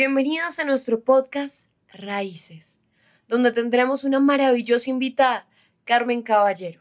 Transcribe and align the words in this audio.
Bienvenidos 0.00 0.60
a 0.60 0.64
nuestro 0.64 1.00
podcast 1.00 1.66
Raíces, 1.92 2.78
donde 3.26 3.50
tendremos 3.50 4.04
una 4.04 4.20
maravillosa 4.20 4.90
invitada, 4.90 5.48
Carmen 5.82 6.22
Caballero, 6.22 6.80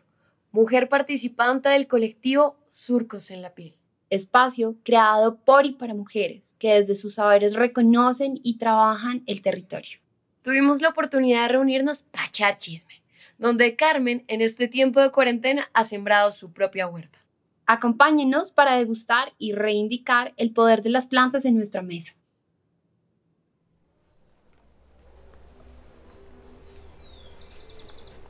mujer 0.51 0.87
participante 0.87 1.67
del 1.67 1.87
colectivo 1.87 2.59
Surcos 2.69 3.31
en 3.31 3.41
la 3.41 3.55
Piel. 3.55 3.73
Espacio 4.11 4.75
creado 4.83 5.37
por 5.37 5.65
y 5.65 5.71
para 5.71 5.95
mujeres 5.95 6.43
que 6.59 6.75
desde 6.75 6.95
sus 6.95 7.15
saberes 7.15 7.55
reconocen 7.55 8.39
y 8.43 8.59
trabajan 8.59 9.23
el 9.25 9.41
territorio. 9.41 9.97
Tuvimos 10.43 10.83
la 10.83 10.89
oportunidad 10.89 11.41
de 11.41 11.53
reunirnos 11.53 12.03
para 12.03 12.27
echar 12.27 12.59
chisme, 12.59 13.01
donde 13.39 13.75
Carmen 13.75 14.25
en 14.27 14.41
este 14.41 14.67
tiempo 14.67 15.01
de 15.01 15.09
cuarentena 15.09 15.71
ha 15.73 15.85
sembrado 15.85 16.33
su 16.33 16.53
propia 16.53 16.85
huerta. 16.85 17.17
Acompáñenos 17.65 18.51
para 18.51 18.77
degustar 18.77 19.33
y 19.39 19.53
reivindicar 19.53 20.35
el 20.37 20.51
poder 20.51 20.83
de 20.83 20.91
las 20.91 21.07
plantas 21.07 21.45
en 21.45 21.57
nuestra 21.57 21.81
mesa. 21.81 22.13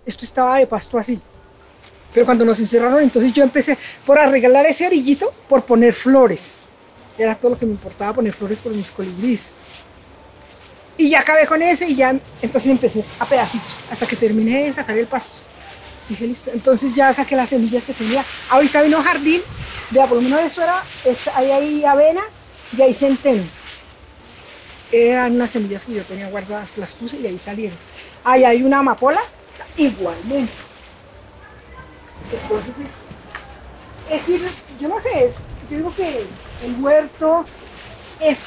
Esto 0.08 0.26
estaba 0.26 0.58
de 0.58 0.66
pasto 0.66 0.98
así. 0.98 1.22
Pero 2.14 2.26
cuando 2.26 2.46
nos 2.46 2.60
encerraron, 2.60 3.04
entonces 3.04 3.32
yo 3.34 3.44
empecé 3.44 3.78
por 4.06 4.18
arreglar 4.18 4.66
ese 4.66 4.88
orillito, 4.88 5.32
por 5.48 5.64
poner 5.64 5.94
flores. 5.94 6.60
Era 7.18 7.36
todo 7.36 7.52
lo 7.52 7.58
que 7.58 7.66
me 7.66 7.74
importaba, 7.74 8.14
poner 8.14 8.34
flores 8.34 8.62
por 8.62 8.72
mis 8.72 8.90
colibríes. 8.90 9.52
Y 10.98 11.10
ya 11.12 11.20
acabé 11.20 11.46
con 11.46 11.62
ese 11.62 11.88
y 11.90 11.96
ya, 11.96 12.18
entonces 12.42 12.72
empecé 12.72 13.04
a 13.20 13.26
pedacitos, 13.26 13.82
hasta 13.92 14.08
que 14.08 14.16
terminé 14.16 14.64
de 14.64 14.74
sacar 14.74 14.98
el 14.98 15.06
pasto. 15.06 15.40
Dije, 16.10 16.26
listo. 16.26 16.52
Entonces 16.52 16.96
ya 16.96 17.14
saqué 17.14 17.36
las 17.36 17.50
semillas 17.50 17.86
que 17.86 17.94
tenía. 17.94 18.24
Ahorita 18.50 18.82
vino 18.82 19.02
jardín. 19.04 19.42
Vea, 19.92 20.08
por 20.08 20.18
lo 20.18 20.24
menos 20.24 20.40
eso 20.42 20.64
era, 20.64 20.84
es, 21.06 21.28
ahí 21.28 21.52
hay 21.52 21.86
avena 21.86 22.22
y 22.76 22.82
hay 22.82 22.94
centeno. 22.94 23.44
Eran 24.92 25.36
unas 25.36 25.52
semillas 25.52 25.84
que 25.84 25.94
yo 25.94 26.04
tenía 26.04 26.30
guardadas, 26.30 26.78
las 26.78 26.94
puse 26.94 27.18
y 27.18 27.28
ahí 27.28 27.38
salieron. 27.38 27.78
Ahí 28.24 28.44
hay 28.44 28.64
una 28.64 28.80
amapola, 28.80 29.22
igualmente. 29.78 30.52
Entonces 32.32 32.76
es, 32.80 34.22
es 34.22 34.30
ir, 34.30 34.42
yo 34.80 34.90
no 34.90 35.00
sé, 35.00 35.26
es, 35.26 35.40
yo 35.70 35.78
digo 35.78 35.96
que 35.96 36.26
el 36.66 36.82
huerto 36.82 37.46
es, 38.20 38.40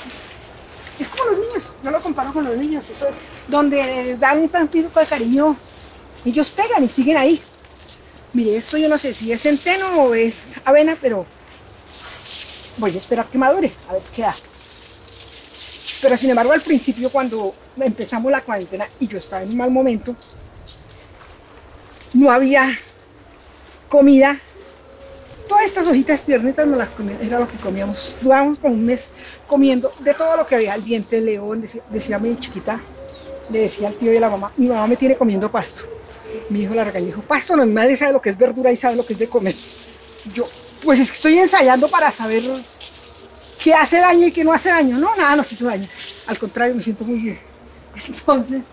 es 0.98 1.08
como 1.08 1.30
los 1.30 1.38
niños, 1.40 1.72
yo 1.82 1.90
lo 1.90 2.00
comparo 2.00 2.32
con 2.32 2.44
los 2.44 2.56
niños, 2.56 2.88
eso, 2.90 3.06
donde 3.48 4.16
dan 4.18 4.40
un 4.40 4.48
tantito 4.48 4.98
de 4.98 5.06
cariño, 5.06 5.56
ellos 6.24 6.50
pegan 6.50 6.84
y 6.84 6.88
siguen 6.88 7.16
ahí. 7.16 7.42
Mire, 8.32 8.56
esto 8.56 8.76
yo 8.76 8.88
no 8.88 8.98
sé 8.98 9.12
si 9.12 9.32
es 9.32 9.42
centeno 9.42 10.04
o 10.04 10.14
es 10.14 10.56
avena, 10.64 10.96
pero 11.00 11.26
voy 12.76 12.94
a 12.94 12.96
esperar 12.96 13.26
que 13.26 13.38
madure, 13.38 13.72
a 13.88 13.94
ver 13.94 14.02
qué 14.14 14.22
da. 14.22 14.34
Pero 16.02 16.16
sin 16.16 16.30
embargo, 16.30 16.52
al 16.52 16.62
principio, 16.62 17.10
cuando 17.10 17.54
empezamos 17.78 18.30
la 18.30 18.40
cuarentena 18.42 18.86
y 19.00 19.08
yo 19.08 19.18
estaba 19.18 19.42
en 19.42 19.50
un 19.50 19.56
mal 19.56 19.70
momento, 19.70 20.14
no 22.14 22.30
había 22.30 22.78
comida. 23.88 24.38
Todas 25.48 25.64
estas 25.64 25.86
hojitas 25.88 26.22
tiernitas 26.22 26.66
no 26.66 26.76
las 26.76 26.88
comíamos, 26.90 27.26
era 27.26 27.40
lo 27.40 27.48
que 27.48 27.56
comíamos. 27.56 28.14
Durábamos 28.20 28.58
como 28.58 28.74
un 28.74 28.84
mes 28.84 29.10
comiendo 29.46 29.92
de 29.98 30.14
todo 30.14 30.36
lo 30.36 30.46
que 30.46 30.54
había. 30.54 30.74
El 30.74 30.84
diente 30.84 31.16
de 31.16 31.22
león, 31.22 31.60
decía, 31.60 31.82
decía 31.90 32.18
mi 32.18 32.36
chiquita, 32.36 32.80
le 33.50 33.60
decía 33.60 33.88
al 33.88 33.94
tío 33.94 34.12
y 34.12 34.16
a 34.16 34.20
la 34.20 34.30
mamá, 34.30 34.52
mi 34.56 34.68
mamá 34.68 34.86
me 34.86 34.96
tiene 34.96 35.16
comiendo 35.16 35.50
pasto. 35.50 35.82
Mi 36.50 36.62
hijo 36.62 36.74
la 36.74 36.84
regañó 36.84 37.06
dijo, 37.06 37.22
pasto, 37.22 37.56
no, 37.56 37.66
mi 37.66 37.72
madre 37.72 37.96
sabe 37.96 38.12
lo 38.12 38.22
que 38.22 38.30
es 38.30 38.38
verdura 38.38 38.70
y 38.70 38.76
sabe 38.76 38.96
lo 38.96 39.04
que 39.04 39.12
es 39.12 39.18
de 39.18 39.28
comer. 39.28 39.54
Yo, 40.32 40.46
pues 40.84 41.00
es 41.00 41.10
que 41.10 41.16
estoy 41.16 41.38
ensayando 41.38 41.88
para 41.88 42.12
saber 42.12 42.42
qué 43.62 43.74
hace 43.74 43.98
daño 43.98 44.28
y 44.28 44.32
qué 44.32 44.44
no 44.44 44.52
hace 44.52 44.68
daño. 44.68 44.98
No, 44.98 45.14
nada 45.16 45.34
nos 45.34 45.50
hizo 45.50 45.66
daño. 45.66 45.88
Al 46.28 46.38
contrario, 46.38 46.76
me 46.76 46.82
siento 46.82 47.04
muy 47.04 47.18
bien. 47.18 47.38
Entonces, 48.06 48.66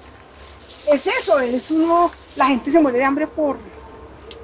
es 0.91 1.07
eso, 1.07 1.39
es 1.39 1.71
uno, 1.71 2.11
la 2.35 2.47
gente 2.47 2.71
se 2.71 2.79
muere 2.79 2.97
de 2.97 3.03
hambre 3.03 3.27
por, 3.27 3.57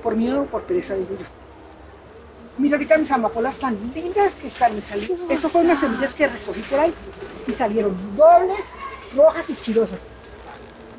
por 0.02 0.16
miedo 0.16 0.42
o 0.42 0.46
por 0.46 0.64
pereza, 0.64 0.96
digo 0.96 1.12
yo. 1.12 1.26
Mira 2.58 2.76
ahorita 2.76 2.98
mis 2.98 3.12
amapolas 3.12 3.58
tan 3.59 3.78
lindas 3.96 4.36
que 4.36 4.48
están, 4.48 4.76
me 4.76 4.81
salieron. 4.81 5.18
Eso 5.30 5.50
fueron 5.50 5.72
unas 5.72 5.80
semillas 5.80 6.14
que 6.14 6.28
recogí 6.28 6.62
por 6.62 6.80
ahí 6.80 6.94
y 7.48 7.54
salieron 7.54 7.98
dobles, 8.16 8.59
rojas 9.16 9.50
y 9.50 9.56
chirosas. 9.56 10.00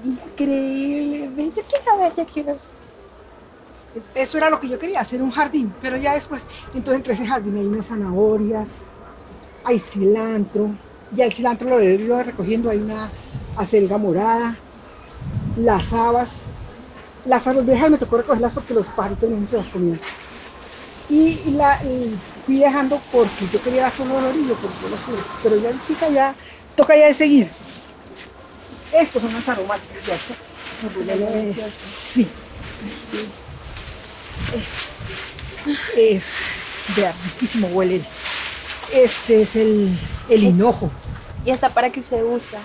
Increíble. 0.04 1.52
Yo 1.54 1.62
quiero 1.62 1.98
ver, 1.98 2.12
yo 2.16 2.26
quiero. 2.26 2.56
Eso 4.16 4.38
era 4.38 4.50
lo 4.50 4.58
que 4.58 4.68
yo 4.68 4.78
quería, 4.78 5.00
hacer 5.00 5.22
un 5.22 5.30
jardín. 5.30 5.72
Pero 5.80 5.96
ya 5.96 6.14
después, 6.14 6.44
entonces 6.74 6.96
entre 6.96 7.14
ese 7.14 7.26
jardín 7.26 7.56
hay 7.56 7.66
unas 7.66 7.86
zanahorias, 7.86 8.86
hay 9.62 9.78
cilantro. 9.78 10.70
Ya 11.12 11.24
el 11.26 11.32
cilantro 11.32 11.68
lo 11.68 11.78
he 11.78 11.94
ido 11.94 12.20
recogiendo, 12.20 12.70
hay 12.70 12.78
una 12.78 13.08
acelga 13.56 13.96
morada, 13.96 14.56
las 15.56 15.92
habas. 15.92 16.40
Las 17.24 17.46
arvejas 17.46 17.90
me 17.90 17.98
tocó 17.98 18.18
recogerlas 18.18 18.52
porque 18.52 18.74
los 18.74 18.88
pajaritos 18.88 19.30
no 19.30 19.48
se 19.48 19.56
las 19.56 19.68
comían. 19.68 20.00
Y, 21.08 21.52
la 21.52 21.82
y 21.84 22.14
fui 22.44 22.58
dejando 22.58 23.00
porque 23.12 23.48
yo 23.52 23.62
quería 23.62 23.90
solo 23.90 24.18
el 24.18 24.24
orillo, 24.26 24.54
porque 24.54 24.76
yo 24.82 24.88
los 24.90 25.00
flores. 25.00 25.24
Pero 25.42 25.56
ya 25.56 25.70
toca 25.88 26.08
ya, 26.08 26.34
toca 26.76 26.96
ya 26.96 27.06
de 27.06 27.14
seguir. 27.14 27.50
Estos 28.92 29.22
son 29.22 29.32
las 29.32 29.48
aromáticas, 29.48 30.06
ya 30.06 30.14
está. 30.14 30.34
Eh, 31.08 31.54
sí. 31.70 32.28
Sí. 33.10 33.28
Es 35.96 36.34
de 36.94 37.10
riquísimo 37.24 37.68
huele. 37.68 38.02
Este 38.92 39.42
es 39.42 39.56
el, 39.56 39.96
el 40.28 40.44
hinojo. 40.44 40.90
¿Y 41.44 41.50
hasta 41.50 41.70
para 41.70 41.90
qué 41.90 42.02
se 42.02 42.22
usa? 42.22 42.60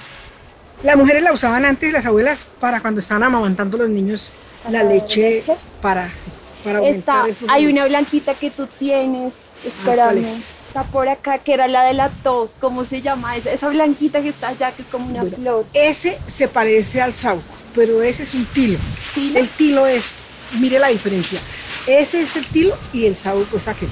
Las 0.83 0.95
mujeres 0.95 1.23
la 1.23 1.33
usaban 1.33 1.65
antes, 1.65 1.91
las 1.91 2.05
abuelas, 2.05 2.45
para 2.59 2.79
cuando 2.81 2.99
estaban 3.01 3.23
amamantando 3.23 3.77
los 3.77 3.89
niños 3.89 4.31
la 4.69 4.79
¿Para 4.79 4.93
leche, 4.93 5.29
leche? 5.31 5.55
para, 5.81 6.09
sí, 6.15 6.31
para 6.63 6.79
Está, 6.79 6.87
aumentar 6.87 7.29
el 7.29 7.35
flujo. 7.35 7.53
hay 7.53 7.67
una 7.67 7.85
blanquita 7.85 8.33
que 8.33 8.49
tú 8.49 8.67
tienes, 8.79 9.33
espérame. 9.65 10.05
¿cuál 10.07 10.17
es? 10.19 10.39
Está 10.67 10.83
por 10.83 11.09
acá, 11.09 11.39
que 11.39 11.53
era 11.53 11.67
la 11.67 11.83
de 11.83 11.93
la 11.95 12.09
tos, 12.23 12.55
¿cómo 12.59 12.85
se 12.85 13.01
llama 13.01 13.35
esa? 13.35 13.51
Esa 13.51 13.69
blanquita 13.69 14.21
que 14.21 14.29
está 14.29 14.49
allá, 14.49 14.71
que 14.71 14.83
es 14.83 14.87
como 14.89 15.07
una 15.09 15.23
flor. 15.23 15.65
Ese 15.73 16.19
se 16.27 16.47
parece 16.47 17.01
al 17.01 17.13
sauco, 17.15 17.41
pero 17.73 18.01
ese 18.03 18.23
es 18.23 18.33
un 18.35 18.45
tilo. 18.45 18.77
¿Tilo? 19.15 19.39
El 19.39 19.49
tilo 19.49 19.87
es, 19.87 20.15
mire 20.59 20.77
la 20.79 20.89
diferencia. 20.89 21.39
Ese 21.87 22.21
es 22.21 22.35
el 22.35 22.45
tilo 22.45 22.77
y 22.93 23.05
el 23.07 23.17
sauco 23.17 23.57
es 23.57 23.67
aquel. 23.67 23.89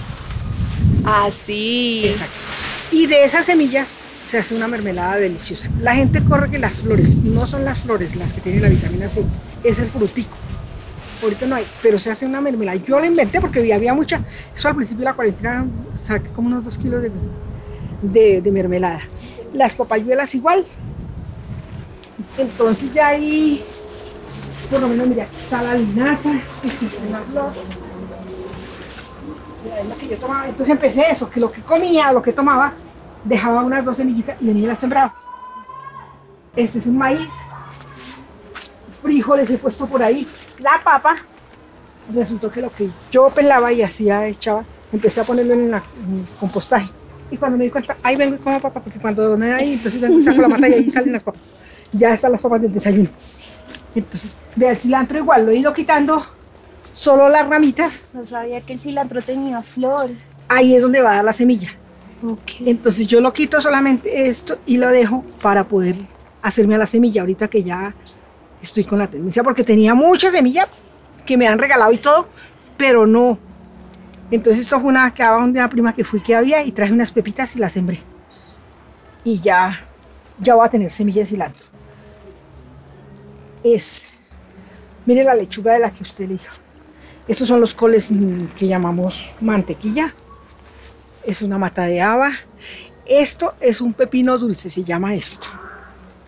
Ah, 1.03 1.29
sí. 1.31 2.03
Exacto. 2.05 2.41
Y 2.91 3.07
de 3.07 3.23
esas 3.23 3.45
semillas 3.45 3.95
se 4.27 4.37
hace 4.37 4.53
una 4.55 4.67
mermelada 4.67 5.15
deliciosa. 5.15 5.69
La 5.79 5.95
gente 5.95 6.21
corre 6.21 6.51
que 6.51 6.59
las 6.59 6.81
flores, 6.81 7.15
no 7.15 7.47
son 7.47 7.63
las 7.63 7.79
flores 7.79 8.15
las 8.17 8.33
que 8.33 8.41
tienen 8.41 8.61
la 8.61 8.67
vitamina 8.67 9.07
C, 9.07 9.23
es 9.63 9.79
el 9.79 9.89
frutico. 9.89 10.35
Ahorita 11.23 11.45
no 11.47 11.55
hay, 11.55 11.65
pero 11.81 11.97
se 11.97 12.11
hace 12.11 12.25
una 12.25 12.41
mermelada. 12.41 12.77
Yo 12.85 12.99
la 12.99 13.05
inventé 13.07 13.39
porque 13.39 13.73
había 13.73 13.93
mucha. 13.93 14.19
Eso 14.55 14.67
al 14.67 14.75
principio 14.75 14.99
de 14.99 15.05
la 15.05 15.13
cuarentena 15.13 15.65
saqué 15.95 16.27
como 16.29 16.47
unos 16.49 16.65
dos 16.65 16.77
kilos 16.77 17.01
de, 18.01 18.41
de- 18.41 18.51
mermelada. 18.51 18.99
Las 19.53 19.73
papayuelas 19.75 20.35
igual. 20.35 20.65
Entonces 22.37 22.93
ya 22.93 23.07
ahí, 23.07 23.63
por 24.69 24.81
lo 24.81 24.89
menos, 24.89 25.07
mira, 25.07 25.23
aquí 25.23 25.37
está 25.39 25.63
la 25.63 25.73
linaza, 25.75 26.33
este 26.65 26.85
tiene 26.87 27.07
una 27.07 27.19
flor. 27.19 27.51
Es 29.89 29.97
que 29.97 30.07
yo 30.09 30.17
tomaba. 30.17 30.47
Entonces 30.49 30.69
empecé 30.69 31.05
eso, 31.09 31.29
que 31.29 31.39
lo 31.39 31.49
que 31.49 31.61
comía, 31.61 32.11
lo 32.11 32.21
que 32.21 32.33
tomaba, 32.33 32.73
dejaba 33.27 33.63
unas 33.63 33.83
dos 33.85 33.97
semillitas 33.97 34.41
y 34.41 34.45
venía 34.47 34.63
y 34.63 34.67
las 34.67 34.79
sembraba. 34.79 35.13
Este 36.55 36.79
es 36.79 36.85
un 36.87 36.97
maíz, 36.97 37.29
frijoles 39.01 39.49
he 39.49 39.57
puesto 39.57 39.85
por 39.85 40.01
ahí, 40.01 40.27
la 40.59 40.81
papa. 40.83 41.17
Resultó 42.13 42.49
que 42.49 42.61
lo 42.61 42.71
que 42.73 42.89
yo 43.11 43.29
pelaba 43.29 43.71
y 43.73 43.81
hacía, 43.81 44.27
echaba, 44.27 44.63
empecé 44.93 45.21
a 45.21 45.23
ponerlo 45.23 45.53
en, 45.53 45.71
la- 45.71 45.77
en 46.07 46.25
compostaje. 46.39 46.89
Y 47.29 47.35
cuando 47.37 47.57
me 47.57 47.65
di 47.65 47.69
cuenta, 47.69 47.97
ahí 48.01 48.15
vengo 48.15 48.35
y 48.35 48.37
como 48.37 48.59
papa, 48.61 48.79
porque 48.79 48.99
cuando 48.99 49.35
no 49.37 49.43
hay 49.45 49.51
ahí, 49.51 49.73
entonces 49.73 49.99
vengo 49.99 50.17
y 50.17 50.21
saco 50.21 50.41
la 50.41 50.47
mata 50.47 50.67
y 50.69 50.73
ahí 50.73 50.89
salen 50.89 51.11
las 51.11 51.23
papas. 51.23 51.51
Ya 51.91 52.13
están 52.13 52.31
las 52.31 52.41
papas 52.41 52.61
del 52.61 52.71
desayuno. 52.73 53.09
Entonces, 53.93 54.31
vea, 54.55 54.71
el 54.71 54.77
cilantro 54.77 55.17
igual, 55.17 55.45
lo 55.45 55.51
he 55.51 55.57
ido 55.57 55.73
quitando 55.73 56.25
solo 56.93 57.27
las 57.27 57.47
ramitas. 57.49 58.03
No 58.13 58.25
sabía 58.25 58.61
que 58.61 58.71
el 58.73 58.79
cilantro 58.79 59.21
tenía 59.21 59.61
flor. 59.61 60.09
Ahí 60.47 60.73
es 60.75 60.81
donde 60.81 61.01
va 61.01 61.11
a 61.11 61.15
dar 61.15 61.25
la 61.25 61.33
semilla. 61.33 61.75
Entonces 62.65 63.05
yo 63.07 63.21
lo 63.21 63.31
quito 63.31 63.61
solamente 63.61 64.27
esto 64.27 64.57
y 64.65 64.77
lo 64.77 64.89
dejo 64.89 65.23
para 65.41 65.67
poder 65.67 65.95
hacerme 66.41 66.75
a 66.75 66.79
la 66.79 66.87
semilla 66.87 67.21
ahorita 67.21 67.47
que 67.47 67.63
ya 67.63 67.93
estoy 68.61 68.83
con 68.83 68.99
la 68.99 69.07
tendencia 69.07 69.43
porque 69.43 69.63
tenía 69.63 69.93
mucha 69.93 70.31
semilla 70.31 70.67
que 71.25 71.37
me 71.37 71.47
han 71.47 71.59
regalado 71.59 71.91
y 71.91 71.97
todo, 71.97 72.27
pero 72.77 73.05
no. 73.05 73.37
Entonces 74.31 74.63
esto 74.63 74.79
fue 74.79 74.89
una 74.89 75.13
que 75.13 75.23
de 75.23 75.29
una 75.29 75.69
prima 75.69 75.93
que 75.93 76.03
fui 76.03 76.21
que 76.21 76.35
había 76.35 76.63
y 76.63 76.71
traje 76.71 76.91
unas 76.91 77.11
pepitas 77.11 77.55
y 77.55 77.59
las 77.59 77.73
sembré. 77.73 77.99
Y 79.23 79.39
ya, 79.39 79.79
ya 80.39 80.55
voy 80.55 80.65
a 80.65 80.69
tener 80.69 80.91
semilla 80.91 81.21
de 81.21 81.27
cilantro. 81.27 81.65
Es, 83.63 84.03
mire 85.05 85.23
la 85.23 85.35
lechuga 85.35 85.73
de 85.73 85.79
la 85.79 85.91
que 85.91 86.03
usted 86.03 86.27
dijo. 86.27 86.55
Estos 87.27 87.47
son 87.47 87.59
los 87.59 87.73
coles 87.73 88.11
que 88.57 88.67
llamamos 88.67 89.33
mantequilla. 89.41 90.13
Es 91.27 91.43
una 91.43 91.57
mata 91.57 91.83
de 91.83 92.01
haba. 92.01 92.31
Esto 93.05 93.53
es 93.59 93.81
un 93.81 93.93
pepino 93.93 94.37
dulce, 94.37 94.69
se 94.69 94.83
llama 94.83 95.13
esto. 95.13 95.47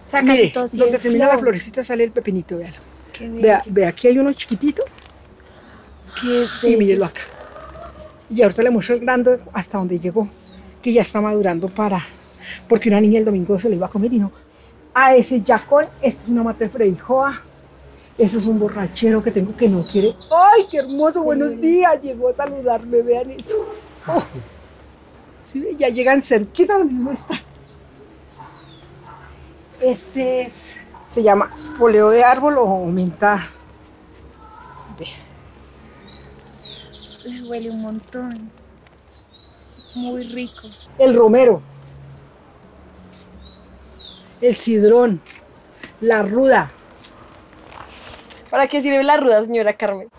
O 0.06 0.07
sea, 0.07 0.22
Mire, 0.22 0.54
donde 0.74 1.00
termina 1.00 1.25
la 1.25 1.31
flor. 1.31 1.46
florecita 1.46 1.84
sale 1.84 2.04
el 2.04 2.12
pepinito, 2.12 2.57
véalo. 2.57 2.78
Vea, 3.19 3.62
vea, 3.68 3.90
aquí 3.90 4.07
hay 4.07 4.18
uno 4.18 4.31
chiquitito 4.31 4.84
Qué 6.22 6.69
y 6.69 6.75
mírelo 6.78 7.06
acá. 7.06 7.22
Y 8.30 8.42
ahorita 8.42 8.63
le 8.63 8.69
muestro 8.69 8.96
el 8.96 9.01
grande 9.01 9.40
hasta 9.54 9.78
donde 9.78 10.00
llegó, 10.00 10.30
que 10.81 10.94
ya 10.94 11.02
está 11.02 11.19
madurando 11.19 11.68
para, 11.68 12.00
porque 12.68 12.90
una 12.90 13.02
niña 13.02 13.19
el 13.19 13.25
domingo 13.25 13.57
se 13.57 13.69
lo 13.69 13.75
iba 13.75 13.88
a 13.88 13.90
comer 13.90 14.13
y 14.13 14.19
no. 14.19 14.31
A 14.94 15.16
ese 15.16 15.42
yacón, 15.42 15.86
esta 16.02 16.24
es 16.24 16.30
una 16.30 16.44
mata 16.44 16.63
de 16.63 16.69
freijoa, 16.69 17.42
ese 18.18 18.38
es 18.38 18.45
un 18.45 18.60
borrachero 18.60 19.24
que 19.24 19.31
tengo 19.31 19.56
que 19.56 19.69
no 19.69 19.86
quiere. 19.86 20.16
¡Ay, 20.54 20.63
qué 20.69 20.78
hermoso! 20.78 21.24
Buenos 21.24 21.60
días, 21.60 22.02
llegó 22.02 22.30
a 22.30 22.34
saludarme, 22.34 23.02
vean 23.02 23.31
eso. 23.31 23.56
Oh. 24.07 24.24
Sí, 25.42 25.76
ya 25.78 25.88
llegan 25.88 26.22
cerquita 26.22 26.78
donde 26.78 26.94
uno 26.94 27.12
está. 27.12 27.36
Este 29.82 30.42
es, 30.42 30.78
se 31.10 31.24
llama 31.24 31.50
poleo 31.78 32.10
de 32.10 32.24
árbol 32.24 32.58
o 32.60 32.86
menta. 32.86 33.48
Huele 37.48 37.70
un 37.70 37.82
montón. 37.82 38.52
Muy 39.96 40.24
rico. 40.24 40.68
el 41.00 41.16
romero, 41.16 41.62
el 44.40 44.56
cidrón, 44.56 45.20
la 46.00 46.22
ruda. 46.22 46.72
¿Para 48.52 48.68
qué 48.68 48.82
sirve 48.82 49.04
la 49.04 49.18
ruda, 49.18 49.44
señora 49.44 49.74
Carmen? 49.74 50.10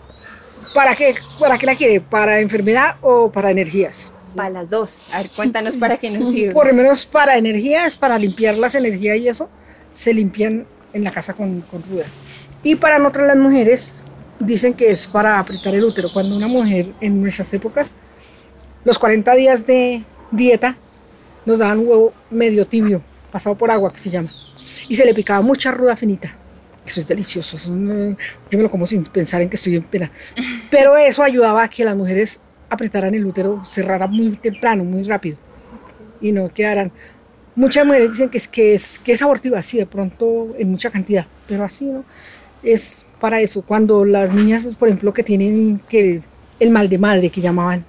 ¿Para 0.74 0.96
qué, 0.96 1.14
¿Para 1.38 1.56
qué 1.56 1.66
la 1.66 1.76
quiere? 1.76 2.00
¿Para 2.00 2.40
enfermedad 2.40 2.96
o 3.00 3.30
para 3.30 3.50
energías? 3.50 4.12
Para 4.34 4.50
las 4.50 4.70
dos. 4.70 4.98
A 5.12 5.18
ver, 5.18 5.30
cuéntanos 5.30 5.76
para 5.76 5.96
qué 5.98 6.10
nos 6.10 6.30
sirve. 6.30 6.52
Por 6.52 6.66
lo 6.66 6.74
menos 6.74 7.06
para 7.06 7.36
energías, 7.36 7.96
para 7.96 8.18
limpiar 8.18 8.56
las 8.56 8.74
energías 8.74 9.18
y 9.18 9.28
eso, 9.28 9.48
se 9.90 10.14
limpian 10.14 10.66
en 10.92 11.04
la 11.04 11.10
casa 11.10 11.34
con, 11.34 11.60
con 11.62 11.82
ruda. 11.82 12.04
Y 12.62 12.74
para 12.76 12.98
nosotras 12.98 13.28
las 13.28 13.36
mujeres, 13.36 14.02
dicen 14.40 14.74
que 14.74 14.90
es 14.90 15.06
para 15.06 15.38
apretar 15.38 15.74
el 15.74 15.84
útero. 15.84 16.08
Cuando 16.12 16.36
una 16.36 16.48
mujer 16.48 16.92
en 17.00 17.20
nuestras 17.22 17.52
épocas, 17.54 17.92
los 18.84 18.98
40 18.98 19.34
días 19.34 19.66
de 19.66 20.02
dieta, 20.30 20.76
nos 21.46 21.58
daban 21.58 21.78
un 21.78 21.88
huevo 21.88 22.12
medio 22.30 22.66
tibio, 22.66 23.02
pasado 23.30 23.54
por 23.54 23.70
agua, 23.70 23.92
que 23.92 23.98
se 23.98 24.10
llama. 24.10 24.32
Y 24.88 24.96
se 24.96 25.04
le 25.04 25.14
picaba 25.14 25.40
mucha 25.40 25.70
ruda 25.70 25.96
finita. 25.96 26.34
Eso 26.84 27.00
es 27.00 27.06
delicioso. 27.06 27.56
eso 27.56 27.68
yo 27.68 28.58
me 28.58 28.62
lo 28.62 28.70
como 28.70 28.86
sin 28.86 29.02
pensar 29.04 29.42
en 29.42 29.48
que 29.48 29.56
estoy 29.56 29.76
en 29.76 29.84
pena. 29.84 30.10
Pero 30.70 30.96
eso 30.96 31.22
ayudaba 31.22 31.62
a 31.62 31.68
que 31.68 31.84
las 31.84 31.96
mujeres 31.96 32.40
apretaran 32.70 33.14
el 33.14 33.26
útero, 33.26 33.62
cerrara 33.66 34.06
muy 34.06 34.36
temprano, 34.36 34.84
muy 34.84 35.02
rápido. 35.02 35.36
Y 36.20 36.32
no 36.32 36.48
quedaran. 36.48 36.92
Muchas 37.56 37.84
mujeres 37.84 38.10
dicen 38.10 38.30
que 38.30 38.38
es, 38.38 38.48
que 38.48 38.74
es, 38.74 38.98
que 38.98 39.12
es 39.12 39.22
abortiva, 39.22 39.58
así 39.58 39.76
de 39.76 39.86
pronto 39.86 40.54
en 40.58 40.70
mucha 40.70 40.90
cantidad, 40.90 41.26
pero 41.46 41.64
así 41.64 41.84
no. 41.84 42.04
Es 42.62 43.04
para 43.20 43.40
eso. 43.40 43.62
Cuando 43.62 44.04
las 44.04 44.32
niñas, 44.32 44.74
por 44.76 44.88
ejemplo, 44.88 45.12
que 45.12 45.22
tienen 45.22 45.80
que 45.88 46.22
el 46.60 46.70
mal 46.70 46.88
de 46.88 46.98
madre 46.98 47.30
que 47.30 47.40
llamaban, 47.40 47.84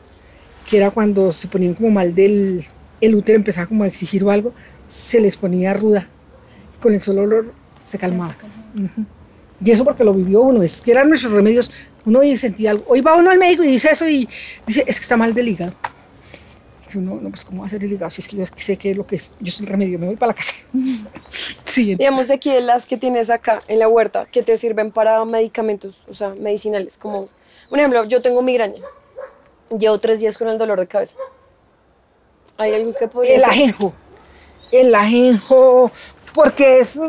que 0.69 0.77
era 0.77 0.91
cuando 0.91 1.31
se 1.31 1.47
ponían 1.47 1.73
como 1.73 1.91
mal 1.91 2.13
del 2.13 2.65
el 2.99 3.15
útero, 3.15 3.37
empezaba 3.37 3.67
como 3.67 3.83
a 3.83 3.87
exigir 3.87 4.23
o 4.23 4.29
algo, 4.29 4.53
se 4.87 5.19
les 5.19 5.37
ponía 5.37 5.73
ruda. 5.73 6.07
Con 6.81 6.93
el 6.93 7.01
solo 7.01 7.23
olor 7.23 7.53
se 7.83 7.97
calmaba. 7.97 8.35
Ujú. 8.75 9.05
Y 9.63 9.71
eso 9.71 9.83
porque 9.83 10.03
lo 10.03 10.13
vivió 10.13 10.41
uno, 10.41 10.63
es 10.63 10.81
que 10.81 10.91
eran 10.91 11.09
nuestros 11.09 11.31
remedios. 11.31 11.71
Uno 12.05 12.21
sentía 12.35 12.71
algo. 12.71 12.85
Hoy 12.87 13.01
va 13.01 13.15
uno 13.15 13.29
al 13.29 13.37
médico 13.37 13.63
y 13.63 13.67
dice 13.67 13.89
eso 13.91 14.07
y 14.07 14.27
dice, 14.65 14.83
es 14.87 14.97
que 14.97 15.03
está 15.03 15.17
mal 15.17 15.33
del 15.33 15.49
hígado. 15.49 15.73
Y 16.93 16.97
uno, 16.97 17.19
no, 17.21 17.29
pues, 17.29 17.45
¿cómo 17.45 17.61
va 17.61 17.67
a 17.67 17.69
ser 17.69 17.83
el 17.83 17.93
hígado? 17.93 18.09
Si 18.09 18.21
es 18.21 18.27
que 18.27 18.37
yo 18.37 18.45
sé 18.55 18.77
qué 18.77 18.91
es 18.91 18.97
lo 18.97 19.05
que 19.05 19.15
es. 19.15 19.33
Yo 19.39 19.51
soy 19.51 19.65
el 19.65 19.71
remedio, 19.71 19.99
me 19.99 20.07
voy 20.07 20.15
para 20.15 20.31
la 20.31 20.33
casa. 20.33 20.55
sí, 21.63 21.95
Digamos 21.95 22.29
aquí 22.31 22.51
de 22.51 22.61
las 22.61 22.85
que 22.85 22.97
tienes 22.97 23.29
acá 23.29 23.61
en 23.67 23.79
la 23.79 23.87
huerta, 23.87 24.25
que 24.25 24.41
te 24.41 24.57
sirven 24.57 24.91
para 24.91 25.23
medicamentos, 25.25 26.05
o 26.09 26.15
sea, 26.15 26.29
medicinales, 26.29 26.97
como, 26.97 27.29
un 27.69 27.79
ejemplo, 27.79 28.03
yo 28.05 28.21
tengo 28.21 28.41
migraña, 28.41 28.81
llevo 29.77 29.99
tres 29.99 30.19
días 30.19 30.37
con 30.37 30.49
el 30.49 30.57
dolor 30.57 30.79
de 30.79 30.87
cabeza. 30.87 31.17
¿Hay 32.57 32.73
algo 32.73 32.93
que 32.93 33.07
podría 33.07 33.35
el 33.35 33.41
ser? 33.41 33.49
ajenjo. 33.49 33.93
El 34.71 34.95
ajenjo, 34.95 35.91
porque 36.33 36.79
es. 36.79 36.99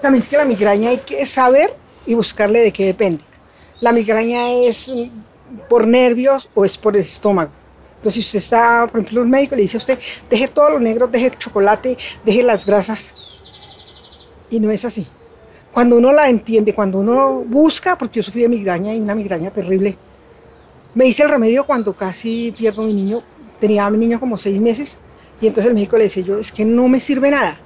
También 0.00 0.22
es 0.22 0.28
que 0.28 0.36
la 0.36 0.44
migraña 0.44 0.90
hay 0.90 0.98
que 0.98 1.26
saber 1.26 1.74
y 2.06 2.14
buscarle 2.14 2.60
de 2.60 2.72
qué 2.72 2.86
depende. 2.86 3.22
La 3.80 3.92
migraña 3.92 4.52
es 4.52 4.92
por 5.68 5.86
nervios 5.86 6.48
o 6.54 6.64
es 6.64 6.76
por 6.76 6.96
el 6.96 7.02
estómago. 7.02 7.50
Entonces, 7.96 8.14
si 8.14 8.20
usted 8.20 8.38
está, 8.38 8.86
por 8.86 9.00
ejemplo, 9.00 9.22
un 9.22 9.30
médico 9.30 9.56
le 9.56 9.62
dice 9.62 9.76
a 9.76 9.78
usted, 9.78 9.98
deje 10.30 10.48
todo 10.48 10.70
lo 10.70 10.80
negro, 10.80 11.08
deje 11.08 11.26
el 11.26 11.38
chocolate, 11.38 11.98
deje 12.24 12.42
las 12.42 12.64
grasas. 12.64 13.14
Y 14.50 14.60
no 14.60 14.70
es 14.70 14.84
así. 14.84 15.06
Cuando 15.72 15.96
uno 15.96 16.12
la 16.12 16.28
entiende, 16.28 16.74
cuando 16.74 16.98
uno 16.98 17.42
busca, 17.46 17.98
porque 17.98 18.16
yo 18.16 18.22
sufrí 18.22 18.42
de 18.42 18.48
migraña 18.48 18.94
y 18.94 19.00
una 19.00 19.14
migraña 19.14 19.50
terrible, 19.50 19.96
me 20.94 21.06
hice 21.06 21.24
el 21.24 21.28
remedio 21.28 21.66
cuando 21.66 21.92
casi 21.92 22.54
pierdo 22.56 22.82
mi 22.82 22.94
niño. 22.94 23.22
Tenía 23.60 23.86
a 23.86 23.90
mi 23.90 23.98
niño 23.98 24.20
como 24.20 24.38
seis 24.38 24.60
meses 24.60 24.98
y 25.40 25.48
entonces 25.48 25.68
el 25.68 25.74
médico 25.74 25.96
le 25.96 26.04
decía 26.04 26.22
yo, 26.22 26.38
es 26.38 26.52
que 26.52 26.64
no 26.64 26.88
me 26.88 27.00
sirve 27.00 27.30
nada. 27.30 27.60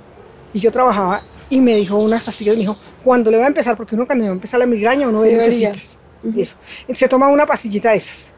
Y 0.54 0.60
yo 0.60 0.72
trabajaba 0.72 1.22
y 1.54 1.60
me 1.60 1.74
dijo 1.76 1.96
unas 1.98 2.22
pastillas, 2.24 2.54
me 2.54 2.60
dijo, 2.60 2.76
cuando 3.04 3.30
le 3.30 3.36
va 3.36 3.44
a 3.44 3.48
empezar, 3.48 3.76
porque 3.76 3.94
uno 3.94 4.06
cuando 4.06 4.22
le 4.24 4.28
va 4.30 4.32
a 4.32 4.36
empezar 4.36 4.58
la 4.58 4.66
migraña, 4.66 5.06
uno 5.08 5.18
Sí, 5.18 5.24
ve 5.24 5.30
debería. 5.32 5.68
lucecitas. 5.68 5.98
Eso. 6.36 6.56
Se 6.94 7.08
toma 7.08 7.28
una 7.28 7.44
pastillita 7.44 7.90
de 7.90 7.96
esas, 7.96 8.32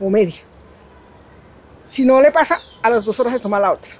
o 0.00 0.08
media. 0.08 0.36
Si 1.84 2.04
no 2.04 2.20
le 2.20 2.30
pasa, 2.30 2.60
a 2.82 2.88
las 2.90 3.04
dos 3.04 3.18
horas 3.20 3.32
se 3.32 3.40
toma 3.40 3.58
la 3.58 3.72
otra. 3.72 3.92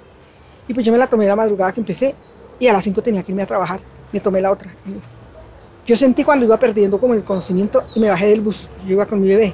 Y 0.67 0.73
pues 0.73 0.85
yo 0.85 0.91
me 0.91 0.97
la 0.97 1.07
tomé 1.07 1.25
la 1.25 1.35
madrugada 1.35 1.73
que 1.73 1.81
empecé 1.81 2.15
y 2.59 2.67
a 2.67 2.73
las 2.73 2.83
cinco 2.83 3.01
tenía 3.03 3.21
que 3.21 3.31
irme 3.31 3.43
a 3.43 3.47
trabajar. 3.47 3.81
Me 4.11 4.19
tomé 4.19 4.39
la 4.39 4.51
otra. 4.51 4.71
Yo 5.85 5.95
sentí 5.97 6.23
cuando 6.23 6.45
iba 6.45 6.57
perdiendo 6.57 6.97
como 6.99 7.13
el 7.13 7.23
conocimiento 7.25 7.81
y 7.95 7.99
me 7.99 8.07
bajé 8.09 8.27
del 8.27 8.39
bus. 8.41 8.69
Yo 8.85 8.91
iba 8.93 9.05
con 9.05 9.19
mi 9.21 9.27
bebé. 9.27 9.53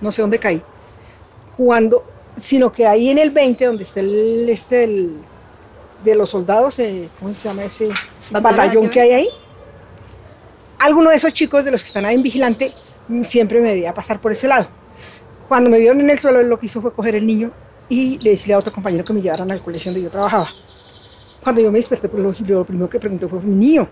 No 0.00 0.12
sé 0.12 0.22
dónde 0.22 0.38
caí. 0.38 0.62
Cuando, 1.56 2.04
sino 2.36 2.70
que 2.70 2.86
ahí 2.86 3.10
en 3.10 3.18
el 3.18 3.30
20, 3.30 3.64
donde 3.66 3.82
está 3.82 3.98
el 4.00 4.48
este 4.48 4.76
del- 4.76 5.16
de 6.04 6.14
los 6.14 6.30
soldados, 6.30 6.78
eh, 6.78 7.08
¿cómo 7.18 7.34
se 7.34 7.48
llama 7.48 7.64
ese 7.64 7.88
Batallón. 8.30 8.42
batallón 8.42 8.90
que 8.90 9.00
hay 9.00 9.12
ahí? 9.12 9.28
Alguno 10.78 11.10
de 11.10 11.16
esos 11.16 11.32
chicos 11.32 11.64
de 11.64 11.70
los 11.70 11.82
que 11.82 11.88
están 11.88 12.04
ahí 12.04 12.14
en 12.14 12.22
vigilante 12.22 12.72
siempre 13.22 13.60
me 13.60 13.74
veía 13.74 13.92
pasar 13.94 14.20
por 14.20 14.32
ese 14.32 14.48
lado. 14.48 14.68
Cuando 15.48 15.70
me 15.70 15.78
vieron 15.78 16.00
en 16.00 16.10
el 16.10 16.18
suelo, 16.18 16.40
él 16.40 16.48
lo 16.48 16.58
que 16.58 16.66
hizo 16.66 16.80
fue 16.80 16.92
coger 16.92 17.14
el 17.14 17.26
niño 17.26 17.50
y 17.88 18.18
le 18.18 18.30
decía 18.30 18.56
a 18.56 18.58
otro 18.58 18.72
compañero 18.72 19.04
que 19.04 19.12
me 19.12 19.22
llevaran 19.22 19.50
al 19.50 19.62
colegio 19.62 19.90
donde 19.90 20.04
yo 20.04 20.10
trabajaba. 20.10 20.48
Cuando 21.42 21.62
yo 21.62 21.72
me 21.72 21.78
desperté, 21.78 22.08
pues, 22.08 22.22
lo, 22.22 22.56
lo 22.56 22.64
primero 22.64 22.90
que 22.90 23.00
pregunté 23.00 23.26
fue 23.26 23.40
mi 23.40 23.56
niño. 23.56 23.88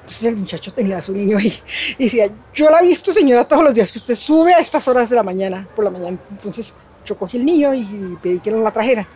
Entonces 0.00 0.34
el 0.34 0.36
muchacho 0.38 0.72
tenía 0.72 0.98
a 0.98 1.02
su 1.02 1.12
niño 1.12 1.38
ahí 1.38 1.52
y 1.96 2.04
decía, 2.04 2.30
yo 2.52 2.68
la 2.68 2.80
he 2.80 2.84
visto 2.84 3.12
señora 3.12 3.48
todos 3.48 3.64
los 3.64 3.74
días 3.74 3.90
que 3.90 3.98
usted 3.98 4.14
sube 4.14 4.52
a 4.52 4.58
estas 4.58 4.86
horas 4.86 5.08
de 5.08 5.16
la 5.16 5.22
mañana, 5.22 5.66
por 5.74 5.84
la 5.84 5.90
mañana. 5.90 6.18
Entonces 6.30 6.74
yo 7.04 7.16
cogí 7.16 7.38
el 7.38 7.44
niño 7.44 7.74
y 7.74 8.18
pedí 8.22 8.40
que 8.40 8.50
no 8.50 8.62
la 8.62 8.70
trajera. 8.70 9.06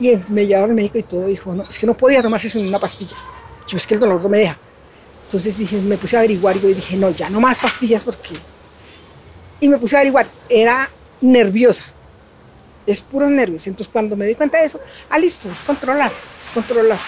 Y 0.00 0.16
me 0.28 0.46
llevaron 0.46 0.70
al 0.70 0.76
médico 0.76 0.98
y 0.98 1.02
todo, 1.02 1.26
dijo, 1.26 1.54
no, 1.54 1.64
es 1.64 1.78
que 1.78 1.86
no 1.86 1.94
podía 1.94 2.22
tomarse 2.22 2.48
eso 2.48 2.58
en 2.58 2.68
una 2.68 2.78
pastilla. 2.78 3.16
Yo 3.66 3.76
es 3.76 3.86
que 3.86 3.94
el 3.94 4.00
dolor 4.00 4.22
no 4.22 4.28
me 4.28 4.38
deja. 4.38 4.56
Entonces 5.24 5.72
me 5.72 5.96
puse 5.98 6.16
a 6.16 6.20
averiguar 6.20 6.56
y 6.56 6.60
yo 6.60 6.68
dije, 6.68 6.96
no, 6.96 7.10
ya 7.10 7.28
no 7.28 7.40
más 7.40 7.60
pastillas 7.60 8.04
porque... 8.04 8.30
Y 9.60 9.68
me 9.68 9.76
puse 9.76 9.96
a 9.96 9.98
averiguar, 9.98 10.26
era 10.48 10.88
nerviosa, 11.20 11.84
es 12.86 13.00
puros 13.00 13.28
nervios. 13.28 13.66
Entonces 13.66 13.92
cuando 13.92 14.16
me 14.16 14.24
di 14.24 14.34
cuenta 14.34 14.58
de 14.58 14.64
eso, 14.66 14.80
ah, 15.10 15.18
listo, 15.18 15.50
es 15.50 15.60
controlar, 15.60 16.12
es 16.40 16.48
controlar. 16.50 16.98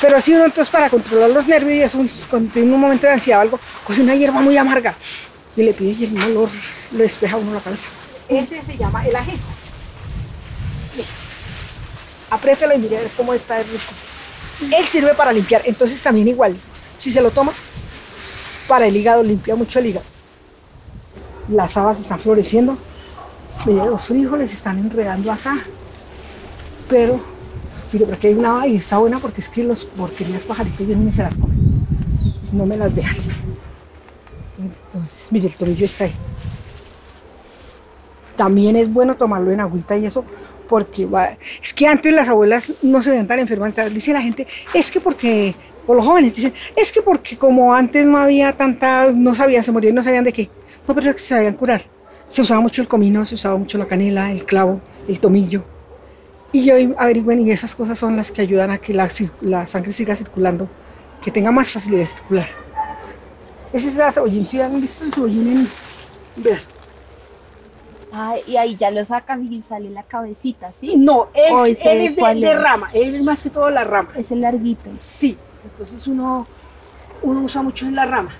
Pero 0.00 0.16
así 0.16 0.32
uno 0.32 0.46
entonces 0.46 0.70
para 0.70 0.88
controlar 0.88 1.30
los 1.30 1.46
nervios 1.46 1.94
y 1.94 2.08
cuando 2.30 2.52
tiene 2.52 2.72
un 2.72 2.80
momento 2.80 3.06
de 3.06 3.12
ansiedad 3.12 3.40
o 3.40 3.42
algo, 3.42 3.60
coge 3.84 4.00
una 4.00 4.14
hierba 4.14 4.40
muy 4.40 4.56
amarga 4.56 4.96
y 5.56 5.62
le 5.62 5.74
pide 5.74 5.90
y 5.90 6.04
el 6.04 6.22
olor 6.22 6.48
lo 6.92 6.98
despeja 6.98 7.36
a 7.36 7.38
uno 7.38 7.54
la 7.54 7.60
cabeza. 7.60 7.90
Ese 8.28 8.62
se 8.62 8.76
llama 8.76 9.06
el 9.06 9.14
ajenjo. 9.14 9.61
Mira, 12.32 12.34
Apriétalo 12.34 12.74
y 12.74 12.78
mire 12.78 12.98
cómo 13.16 13.34
está 13.34 13.56
de 13.56 13.64
rico. 13.64 13.92
Él 14.60 14.84
sirve 14.84 15.14
para 15.14 15.32
limpiar, 15.32 15.62
entonces 15.64 16.02
también 16.02 16.28
igual, 16.28 16.56
si 16.96 17.10
se 17.10 17.20
lo 17.20 17.30
toma, 17.30 17.52
para 18.68 18.86
el 18.86 18.96
hígado 18.96 19.22
limpia 19.22 19.56
mucho 19.56 19.78
el 19.78 19.86
hígado. 19.86 20.06
Las 21.48 21.76
habas 21.76 22.00
están 22.00 22.20
floreciendo, 22.20 22.78
mire, 23.66 23.84
los 23.86 24.02
frijoles 24.04 24.52
están 24.52 24.78
enredando 24.78 25.32
acá, 25.32 25.64
pero, 26.88 27.20
mire, 27.92 28.04
pero 28.04 28.16
aquí 28.16 28.28
hay 28.28 28.34
una 28.34 28.52
haba 28.52 28.66
y 28.68 28.76
está 28.76 28.98
buena 28.98 29.18
porque 29.18 29.40
es 29.40 29.48
que 29.48 29.64
los 29.64 29.84
porquerías 29.84 30.44
pajaritos 30.44 30.86
vienen 30.86 31.08
y 31.08 31.12
se 31.12 31.22
las 31.22 31.36
comen, 31.36 31.86
no 32.52 32.66
me 32.66 32.76
las 32.76 32.94
dejan. 32.94 33.16
Entonces, 34.58 35.18
mire, 35.30 35.48
el 35.48 35.56
tomillo 35.56 35.86
está 35.86 36.04
ahí. 36.04 36.14
También 38.36 38.76
es 38.76 38.92
bueno 38.92 39.16
tomarlo 39.16 39.50
en 39.50 39.60
agüita 39.60 39.96
y 39.96 40.06
eso, 40.06 40.24
porque 40.72 41.06
es 41.62 41.74
que 41.74 41.86
antes 41.86 42.14
las 42.14 42.30
abuelas 42.30 42.72
no 42.80 43.02
se 43.02 43.10
veían 43.10 43.26
tan 43.26 43.38
enfermas. 43.38 43.74
Dice 43.92 44.10
la 44.10 44.22
gente, 44.22 44.46
es 44.72 44.90
que 44.90 45.00
porque, 45.00 45.54
o 45.86 45.92
los 45.92 46.02
jóvenes 46.02 46.34
dicen, 46.34 46.54
es 46.74 46.90
que 46.90 47.02
porque 47.02 47.36
como 47.36 47.74
antes 47.74 48.06
no 48.06 48.16
había 48.16 48.54
tanta, 48.54 49.12
no 49.12 49.34
sabían, 49.34 49.62
se 49.62 49.70
morían 49.70 49.94
no 49.94 50.02
sabían 50.02 50.24
de 50.24 50.32
qué. 50.32 50.48
No, 50.88 50.94
pero 50.94 51.10
es 51.10 51.16
que 51.16 51.20
se 51.20 51.34
sabían 51.34 51.56
curar. 51.56 51.82
Se 52.26 52.40
usaba 52.40 52.62
mucho 52.62 52.80
el 52.80 52.88
comino, 52.88 53.22
se 53.26 53.34
usaba 53.34 53.58
mucho 53.58 53.76
la 53.76 53.86
canela, 53.86 54.32
el 54.32 54.46
clavo, 54.46 54.80
el 55.06 55.20
tomillo. 55.20 55.62
y 56.52 56.64
yo 56.64 56.74
averigüen 56.96 57.46
y 57.46 57.50
esas 57.50 57.74
cosas 57.74 57.98
son 57.98 58.16
las 58.16 58.32
que 58.32 58.40
ayudan 58.40 58.70
a 58.70 58.78
que 58.78 58.94
la, 58.94 59.10
la 59.42 59.66
sangre 59.66 59.92
siga 59.92 60.16
circulando, 60.16 60.70
que 61.22 61.30
tenga 61.30 61.50
más 61.50 61.68
facilidad 61.68 62.00
de 62.00 62.06
circular. 62.06 62.48
Ese 63.74 63.88
es 63.88 63.98
el 63.98 64.10
cebollín, 64.10 64.46
¿sí 64.46 64.58
han 64.58 64.80
visto 64.80 65.04
el 65.04 65.12
cebollín 65.12 65.68
en... 66.46 66.71
Ah, 68.12 68.36
y 68.46 68.56
ahí 68.56 68.76
ya 68.76 68.90
lo 68.90 69.04
sacan 69.04 69.50
y 69.50 69.62
sale 69.62 69.88
la 69.88 70.02
cabecita, 70.02 70.70
¿sí? 70.72 70.96
No, 70.96 71.28
es, 71.32 71.84
él 71.86 72.00
es 72.02 72.14
de, 72.16 72.34
de 72.34 72.52
es. 72.52 72.62
rama, 72.62 72.90
él 72.92 73.14
es 73.14 73.22
más 73.22 73.42
que 73.42 73.48
todo 73.48 73.70
la 73.70 73.84
rama. 73.84 74.10
Es 74.14 74.30
el 74.30 74.42
larguito. 74.42 74.90
Sí, 74.96 75.38
entonces 75.64 76.06
uno, 76.06 76.46
uno 77.22 77.40
usa 77.40 77.62
mucho 77.62 77.86
en 77.86 77.94
la 77.94 78.04
rama. 78.04 78.34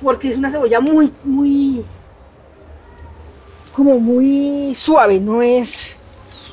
Porque 0.00 0.30
es 0.30 0.38
una 0.38 0.50
cebolla 0.50 0.80
muy, 0.80 1.12
muy, 1.24 1.84
como 3.74 3.98
muy 3.98 4.74
suave, 4.76 5.18
no 5.18 5.42
es, 5.42 5.96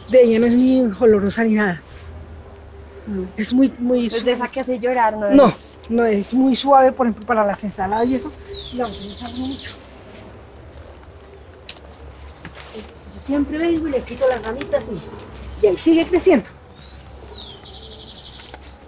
de 0.10 0.24
ella 0.24 0.40
no 0.40 0.46
es 0.48 0.54
ni 0.54 0.82
olorosa 1.00 1.44
ni 1.44 1.54
nada. 1.54 1.82
Es 3.38 3.54
muy, 3.54 3.74
muy 3.80 4.06
Es 4.08 4.24
de 4.24 4.34
esa 4.34 4.48
que 4.48 4.60
hace 4.62 4.80
llorar, 4.80 5.18
¿no? 5.18 5.30
No, 5.32 5.48
es? 5.48 5.80
no 5.90 6.06
es 6.06 6.34
muy 6.34 6.56
suave, 6.56 6.92
por 6.92 7.08
ejemplo, 7.08 7.26
para 7.26 7.46
las 7.46 7.64
ensaladas 7.64 8.08
y 8.08 8.16
eso, 8.16 8.32
la 8.74 8.88
utilizamos 8.88 9.38
mucho. 9.38 9.72
Entonces, 12.76 13.08
yo 13.16 13.19
siempre 13.30 13.60
vengo 13.60 13.88
y 13.88 13.92
le 13.92 14.02
quito 14.02 14.28
las 14.28 14.42
ramitas 14.42 14.86
y, 14.88 15.64
y 15.64 15.68
ahí 15.68 15.78
sigue 15.78 16.06
creciendo. 16.08 16.50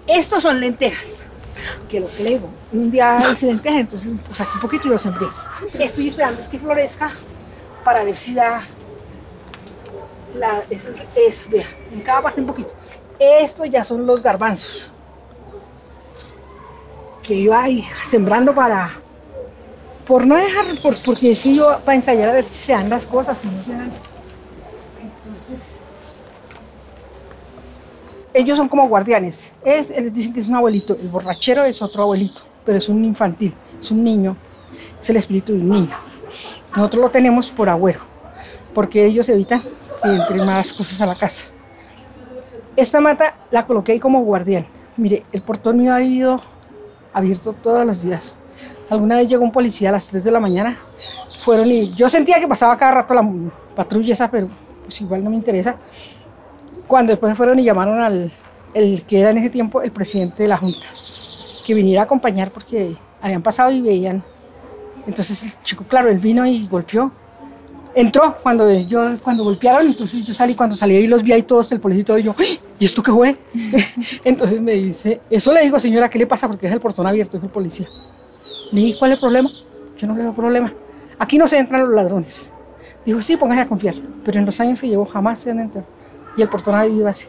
Estos 0.07 0.41
son 0.41 0.60
lentejas, 0.60 1.27
que 1.88 2.00
lo 2.00 2.07
que 2.10 2.24
le 2.24 2.29
digo, 2.31 2.50
un 2.74 2.89
día 2.89 3.19
hice 3.31 3.45
lentejas, 3.45 3.81
entonces 3.81 4.12
pues 4.25 4.38
saqué 4.38 4.51
un 4.55 4.62
poquito 4.62 4.88
y 4.88 4.89
lo 4.89 4.98
sembré. 4.98 5.27
Estoy 5.77 6.07
esperando 6.07 6.41
es 6.41 6.48
que 6.48 6.57
florezca 6.57 7.12
para 7.86 8.03
ver 8.03 8.15
si 8.15 8.33
da 8.33 8.63
la, 10.36 10.63
es, 10.71 10.88
es, 11.15 11.50
vea, 11.50 11.67
en 11.91 12.01
cada 12.01 12.24
parte 12.24 12.41
un 12.41 12.48
poquito. 12.48 12.71
Estos 13.19 13.69
ya 13.69 13.83
son 13.83 14.07
los 14.07 14.24
garbanzos 14.24 14.89
que 17.21 17.36
iba 17.36 17.62
ahí 17.62 17.88
sembrando 18.03 18.55
para 18.55 18.91
por 20.07 20.25
no 20.25 20.36
dejar 20.36 20.65
por, 20.81 20.95
porque 21.03 21.36
si 21.36 21.55
yo 21.55 21.79
para 21.86 21.95
ensayar 21.95 22.29
a 22.29 22.33
ver 22.33 22.43
si 22.43 22.55
se 22.55 22.74
dan 22.74 22.89
las 22.89 23.05
cosas 23.05 23.39
si 23.39 23.48
no 23.48 23.63
se 23.63 23.71
dan 23.74 23.91
entonces 25.01 25.60
ellos 28.33 28.57
son 28.57 28.67
como 28.69 28.88
guardianes. 28.88 29.53
Es, 29.63 29.89
les 29.89 30.13
dicen 30.13 30.33
que 30.33 30.39
es 30.39 30.47
un 30.47 30.55
abuelito. 30.55 30.95
El 31.00 31.09
borrachero 31.09 31.63
es 31.63 31.81
otro 31.81 32.03
abuelito 32.03 32.41
pero 32.65 32.77
es 32.77 32.89
un 32.89 33.03
infantil 33.03 33.53
es 33.77 33.91
un 33.91 34.03
niño. 34.03 34.38
Es 35.00 35.09
el 35.09 35.17
espíritu 35.17 35.53
de 35.53 35.59
un 35.59 35.69
niño. 35.69 35.97
Nosotros 36.75 37.01
lo 37.01 37.09
tenemos 37.09 37.50
por 37.50 37.67
abuelo 37.67 38.00
porque 38.73 39.05
ellos 39.05 39.27
evitan 39.27 39.61
que 39.61 40.09
entren 40.09 40.45
más 40.45 40.71
cosas 40.71 41.01
a 41.01 41.05
la 41.05 41.15
casa. 41.15 41.47
Esta 42.75 43.01
mata 43.01 43.35
la 43.50 43.65
coloqué 43.65 43.93
ahí 43.93 44.00
como 44.00 44.21
guardián. 44.21 44.65
Mire 44.95 45.25
el 45.31 45.41
portón 45.41 45.77
mío 45.77 45.93
ha 45.93 45.97
vivido 45.97 46.38
abierto 47.11 47.53
todos 47.53 47.85
los 47.85 48.01
días. 48.01 48.38
Alguna 48.89 49.17
vez 49.17 49.27
llegó 49.27 49.43
un 49.43 49.51
policía 49.51 49.89
a 49.89 49.93
las 49.93 50.07
3 50.07 50.23
de 50.23 50.31
la 50.31 50.39
mañana, 50.39 50.77
fueron 51.43 51.71
y 51.71 51.93
yo 51.93 52.09
sentía 52.09 52.39
que 52.39 52.47
pasaba 52.47 52.77
cada 52.77 52.91
rato 52.91 53.13
la 53.13 53.27
patrulla 53.75 54.13
esa, 54.13 54.29
pero 54.29 54.50
pues 54.83 55.00
igual 55.01 55.23
no 55.23 55.29
me 55.29 55.38
interesa. 55.38 55.77
Cuando 56.91 57.12
después 57.12 57.38
fueron 57.38 57.57
y 57.57 57.63
llamaron 57.63 58.01
al 58.01 58.29
el 58.74 59.03
que 59.03 59.21
era 59.21 59.29
en 59.29 59.38
ese 59.38 59.50
tiempo 59.50 59.81
el 59.81 59.93
presidente 59.93 60.43
de 60.43 60.50
la 60.50 60.57
Junta, 60.57 60.88
que 61.65 61.74
viniera 61.74 62.01
a 62.01 62.03
acompañar 62.03 62.51
porque 62.51 62.98
habían 63.21 63.41
pasado 63.41 63.71
y 63.71 63.79
veían. 63.79 64.21
Entonces 65.07 65.41
el 65.41 65.63
chico, 65.63 65.86
claro, 65.88 66.10
él 66.10 66.17
vino 66.17 66.45
y 66.45 66.67
golpeó. 66.67 67.10
Entró 67.95 68.36
cuando 68.43 68.69
yo 68.69 69.03
cuando 69.24 69.45
golpearon, 69.45 69.88
entonces 69.88 70.25
yo 70.25 70.33
salí, 70.33 70.53
cuando 70.53 70.75
salí 70.75 70.98
y 70.98 71.07
los 71.07 71.24
vi 71.24 71.31
ahí 71.31 71.43
todos, 71.43 71.71
el 71.71 71.79
policía 71.79 72.01
y 72.01 72.03
todo, 72.03 72.17
y 72.17 72.24
yo. 72.24 72.36
¿y 72.77 72.83
esto 72.83 73.01
qué 73.01 73.12
fue? 73.13 73.38
entonces 74.25 74.60
me 74.60 74.74
dice, 74.74 75.21
eso 75.29 75.53
le 75.53 75.62
digo, 75.62 75.79
señora, 75.79 76.10
¿qué 76.10 76.19
le 76.19 76.27
pasa? 76.27 76.50
Porque 76.50 76.67
es 76.67 76.74
el 76.74 76.81
portón 76.81 77.07
abierto, 77.07 77.38
dijo 77.38 77.45
el 77.45 77.53
policía. 77.53 77.88
Le 78.74 78.81
dije, 78.81 79.00
¿cuál 79.00 79.12
es 79.12 79.15
el 79.15 79.21
problema? 79.21 79.50
Yo 79.98 80.07
no 80.07 80.13
le 80.13 80.24
veo 80.24 80.33
problema. 80.36 80.74
Aquí 81.17 81.38
no 81.38 81.48
se 81.48 81.57
entran 81.57 81.83
los 81.83 81.95
ladrones. 81.95 82.53
Dijo, 83.05 83.21
sí, 83.21 83.38
póngase 83.38 83.62
a 83.62 83.67
confiar, 83.69 83.95
pero 84.25 84.39
en 84.39 84.45
los 84.45 84.60
años 84.60 84.81
que 84.81 84.89
llevo 84.89 85.05
jamás 85.05 85.39
se 85.39 85.51
han 85.51 85.60
entrado. 85.62 86.00
Y 86.38 86.41
el 86.41 86.50
ha 86.73 86.85
vivido 86.85 87.07
así. 87.07 87.27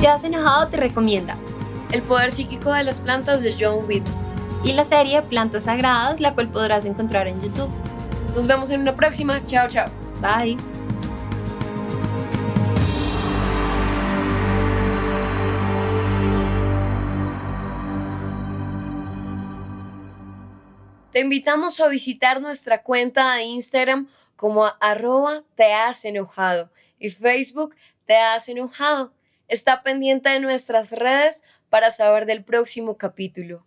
Te 0.00 0.08
has 0.08 0.24
enojado 0.24 0.66
te 0.66 0.78
recomienda 0.78 1.36
El 1.92 2.02
poder 2.02 2.32
psíquico 2.32 2.72
de 2.72 2.82
las 2.82 3.00
plantas 3.00 3.40
de 3.40 3.54
John 3.58 3.84
Whitman 3.86 4.22
y 4.64 4.72
la 4.72 4.84
serie 4.84 5.22
Plantas 5.22 5.64
Sagradas, 5.64 6.20
la 6.20 6.34
cual 6.34 6.48
podrás 6.48 6.84
encontrar 6.84 7.26
en 7.26 7.40
YouTube. 7.40 7.70
Nos 8.34 8.46
vemos 8.46 8.70
en 8.70 8.80
una 8.80 8.94
próxima. 8.94 9.44
Chao, 9.46 9.68
chao. 9.68 9.88
Bye. 10.20 10.56
Te 21.12 21.20
invitamos 21.20 21.78
a 21.80 21.88
visitar 21.88 22.40
nuestra 22.40 22.82
cuenta 22.82 23.34
de 23.34 23.42
Instagram 23.42 24.08
como 24.34 24.64
arroba 24.80 25.42
te 25.56 25.74
has 25.74 26.06
enojado 26.06 26.70
y 26.98 27.10
Facebook 27.10 27.76
te 28.06 28.16
has 28.16 28.48
enojado. 28.48 29.12
Está 29.46 29.82
pendiente 29.82 30.30
de 30.30 30.40
nuestras 30.40 30.90
redes 30.90 31.44
para 31.68 31.90
saber 31.90 32.24
del 32.24 32.42
próximo 32.42 32.96
capítulo. 32.96 33.62